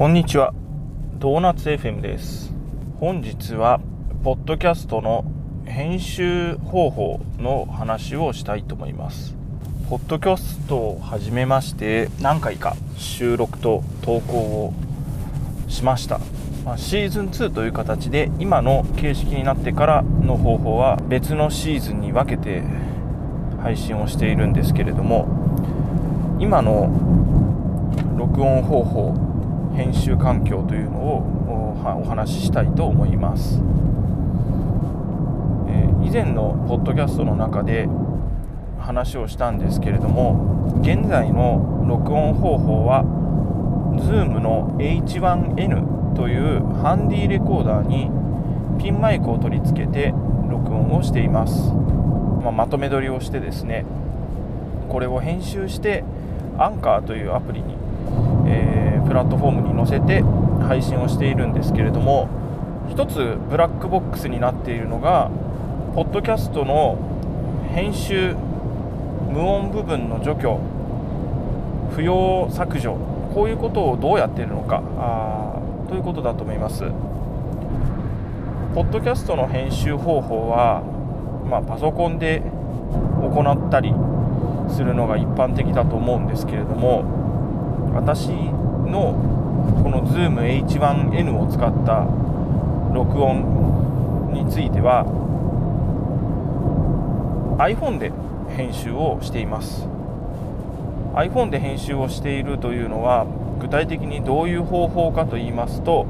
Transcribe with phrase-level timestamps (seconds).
[0.00, 0.54] こんにちは。
[1.18, 2.54] ドーナツ FM です。
[3.00, 3.82] 本日は
[4.24, 5.26] ポッドキャストの
[5.66, 9.34] 編集方法の話をしたいと思います。
[9.90, 14.72] ポッドキャストを始めまして何回か収録と投稿を
[15.68, 16.18] しました、
[16.64, 22.62] まあ、シーズン2という形で今の形式になってからの方法は別のシーズンに分けて
[23.62, 25.28] 配信をしているんですけれども
[26.40, 26.88] 今の
[28.16, 29.29] 録音方法
[29.80, 33.60] 編集環境というのをお話ししたいと思います、
[35.68, 37.88] えー、以前のポッドキャストの中で
[38.78, 43.04] 話をしたんですけれども現在の録音方法は
[43.96, 48.10] Zoom の H1N というハンディレコーダーに
[48.82, 50.12] ピンマイクを取り付けて
[50.50, 51.70] 録音をしています、
[52.42, 53.86] まあ、まとめ撮りをしてですね
[54.90, 56.04] これを編集して
[56.58, 57.79] アンカーというアプリに、
[59.10, 60.22] プラットフォームに載せて
[60.68, 62.28] 配信をしているんですけれども
[62.88, 65.32] 一つブラックボックスになっているのが
[65.96, 66.96] ポッドキャストの
[67.74, 68.36] 編集
[69.32, 70.60] 無音部分の除去
[71.90, 72.94] 不要削除
[73.34, 76.84] こういうことをどうやっているのかあということだと思います。
[78.76, 80.82] ポッドキャストの編集方法は、
[81.50, 82.42] まあ、パソコンで
[83.20, 83.92] 行ったり
[84.72, 87.02] するのが一般的だと思うんですけれども
[87.92, 88.30] 私
[88.90, 89.14] の
[89.82, 92.06] この ZoomH1N を使った
[92.92, 95.06] 録音については
[97.58, 98.12] iPhone で
[98.56, 99.86] 編集をしています。
[101.14, 103.26] iPhone で編集をしているというのは
[103.60, 106.06] 具体的にどういう方法かと言いますと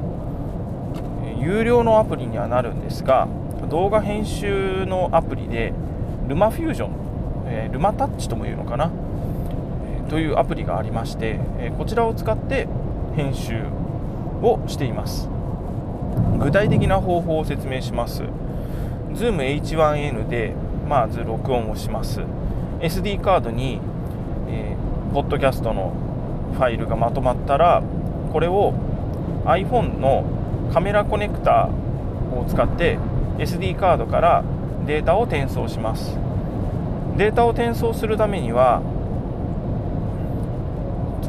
[1.39, 3.27] 有料のアプリにはなるんですが
[3.69, 5.73] 動画編集のアプリで
[6.27, 6.91] ルマフュージョン、
[7.47, 8.91] えルマタッチともいうのかな
[10.11, 12.67] というアプリがありまして、えこちらを使って
[13.15, 13.63] 編集
[14.41, 15.29] をしています。
[16.37, 18.23] 具体的な方法を説明します。
[19.13, 20.53] Zoom H1N で
[20.89, 22.19] まず録音をします。
[22.81, 23.79] SD カードに、
[24.49, 25.93] えー、ポッドキャストの
[26.55, 27.81] ファイルがまとまったら
[28.33, 28.73] これを
[29.45, 30.25] iPhone の
[30.73, 31.69] カメラコネクタ
[32.33, 32.99] を使って
[33.37, 34.43] SD カードから
[34.85, 36.17] データを転送します。
[37.15, 38.81] データを転送するためには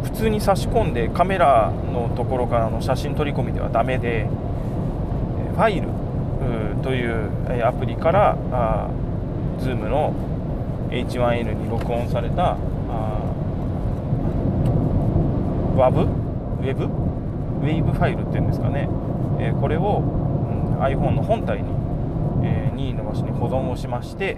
[0.03, 4.29] 普通に差し込んでカメラのところからの写真取り込みではダメで
[5.55, 5.89] ファイル
[6.83, 7.31] という
[7.65, 8.91] アプリからあ
[9.61, 10.15] Zoom の
[10.91, 12.57] H1N に録音された
[15.77, 16.05] WAV?
[16.05, 16.85] ウェブ？
[16.85, 18.89] ウェブファイルっていうんですかね、
[19.41, 21.71] えこれを、うん、iPhone の本体に、
[22.43, 24.37] え任意の場所に保存をしまして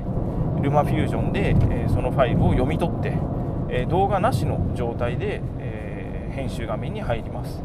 [0.63, 3.17] ルマフュージョンで、えそのファイルを読み取って
[3.71, 7.61] え動画なしの状態で、え編集画面に入ります、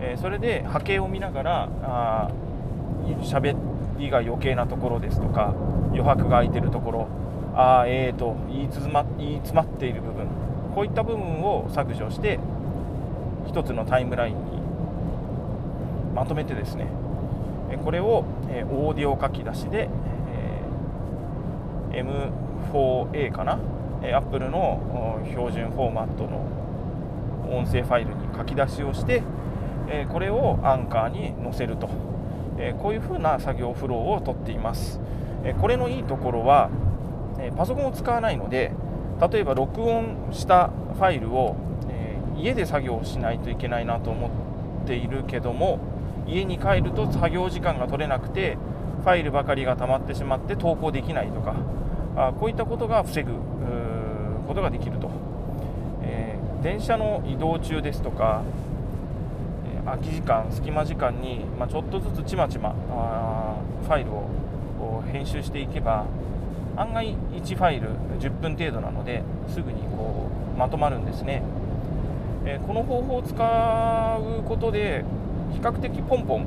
[0.00, 2.30] えそれで波形を見ながらあ
[3.22, 3.56] 喋
[3.98, 5.54] りが余計なところですとか
[5.90, 7.08] 余白が空いてるところ
[7.54, 10.26] あえーと言い詰ま言い詰まっている部分
[10.74, 12.38] こういった部分を削除して
[13.46, 14.62] 1つのタイムラインに
[16.14, 16.86] まとめてですね
[17.84, 18.24] これを
[18.70, 19.88] オーディオ書き出しで
[21.92, 23.58] M4A かな
[24.10, 26.46] Apple の標準フォーマットの
[27.50, 29.22] 音声ファイルに書き出しをして
[29.88, 31.88] えこれをアンカーに載せると。
[32.58, 35.00] えこういうふうな作業フローをとっています。
[35.44, 36.70] えこれのいいところは
[37.38, 38.72] えパソコンを使わないので
[39.32, 41.56] 例えば録音したファイルを
[41.88, 45.78] え家で作業しないといけないなと思っているけども
[46.26, 48.56] 家に帰ると作業時間が取れなくて
[49.02, 51.56] ファイルばかりが溜まってしまって投稿できないとか
[52.16, 53.32] あこういったことが防ぐ
[54.46, 55.10] ことができると、
[56.02, 58.42] えー、電車の移動中ですとか、
[59.66, 62.74] え、空き時間隙間時間に、まあ、ちょっとずつちまちま
[63.82, 66.06] ファイルを編集していけば
[66.76, 71.42] 案外1ファイル10分程度なのですぐにこうまとまるんですね、
[72.44, 75.04] えー、この方法を使うことで
[75.52, 76.46] 比較的ポンポン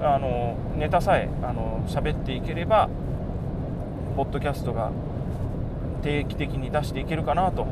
[0.00, 2.88] あのネタさえあの喋っていければ
[4.16, 4.90] ポッドキャストが
[6.06, 7.66] 定期的に出していけるかなと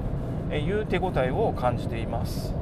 [0.52, 2.52] いう手応えを感じています。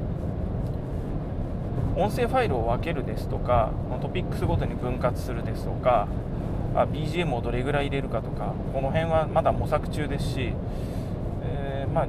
[1.96, 3.70] 音声ファイルを分けるですとか
[4.00, 6.08] トピックスごとに分割するですとか
[6.74, 10.54] BGM をどれぐらい入れるかとかこの辺はまだ模索中ですし、
[11.44, 12.06] えー、ま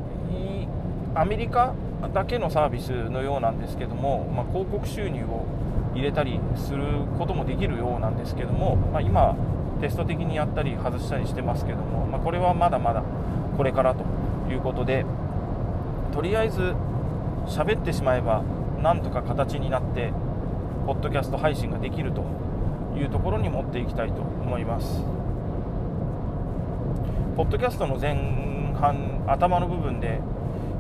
[1.16, 1.74] あ、アメリカ
[2.14, 5.46] だけのサービスのようなんですけども、まあ、広告収入を
[5.94, 6.84] 入れたりする
[7.18, 9.36] こともできるようなんですけども、まあ、今
[9.84, 13.04] テスト的にやったり外したりしてますけども、まあ、これはまだまだ
[13.58, 14.06] これからと
[14.50, 15.06] いうことで
[16.14, 16.74] とりあえず
[17.48, 18.44] 喋ってしまえば
[18.82, 20.14] なんとか形になって
[20.86, 22.24] ポッドキャスト配信ができると
[22.96, 25.04] いうところに持っていきたいと思います。
[27.36, 28.16] ポッドキャストの前
[28.80, 30.22] 半頭の部分で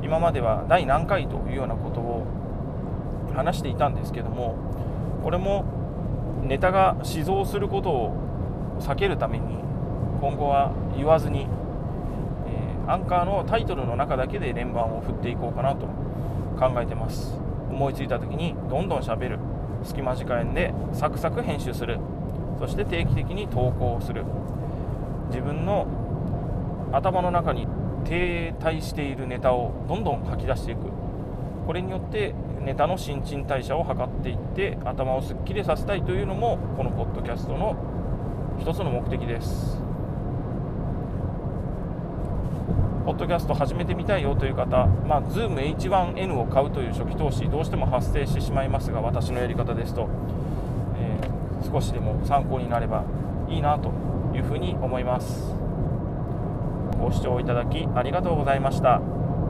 [0.02, 2.26] 今までは第何回というようなことを
[3.36, 4.56] 話していたんですけども
[5.24, 5.66] これも
[6.44, 8.33] ネタが死蔵することを
[8.80, 9.64] 避けるために
[10.20, 15.88] 今後は言わずに、えー、アンカーのタイトルの中だけで連番を振っていこうかなと
[16.58, 17.38] 考えてます。
[17.70, 19.40] 思いついた時にどんどんしゃべる。
[19.84, 22.00] 隙間時間でサクサク編集する。
[22.60, 24.24] そして定期的に投稿する。
[25.28, 25.88] 自分の
[26.94, 27.68] 頭の中に
[28.06, 30.82] 停滞しているネタをどんどん吐き出していく。
[31.66, 37.76] これによってネタの新陳代謝を図っていって頭をすっきりさせたいというのもこのポッドキャストの
[38.64, 39.78] 一つの目的です。
[43.06, 50.08] ポッドキャスト始めてみたいよという方、まあ、Zoom H1N を買うという初期投資どうしても発生してしまいますが私のやり方ですと、
[50.96, 53.04] えー、少しでも参考になれば
[53.50, 53.92] いいなと
[54.34, 55.44] いうふうに思います。
[56.98, 59.00] ご視聴いただきありがとうございました。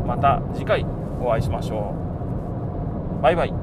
[0.08, 0.88] また次回
[1.22, 1.94] お会いしましょ
[3.20, 3.22] う。
[3.22, 3.63] バイバイ。